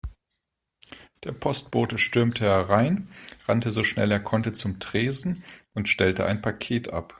Der 1.23 1.31
Postbote 1.31 1.99
stürmte 1.99 2.43
herein, 2.45 3.07
rannte 3.47 3.69
so 3.69 3.83
schnell 3.83 4.09
er 4.11 4.19
konnte 4.19 4.51
zum 4.51 4.79
Tresen 4.79 5.43
und 5.75 5.89
stellte 5.89 6.25
ein 6.25 6.41
Paket 6.41 6.91
ab. 6.91 7.09